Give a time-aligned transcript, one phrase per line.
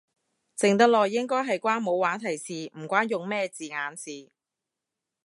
[0.57, 4.31] 靜得耐應該係關冇話題事，唔關用咩字眼事